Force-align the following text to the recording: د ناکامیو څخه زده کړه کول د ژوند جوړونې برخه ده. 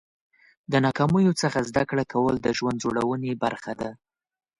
د 0.71 0.73
ناکامیو 0.85 1.33
څخه 1.41 1.59
زده 1.69 1.83
کړه 1.89 2.03
کول 2.13 2.35
د 2.41 2.47
ژوند 2.57 2.81
جوړونې 2.83 3.31
برخه 3.43 3.73
ده. 3.79 3.89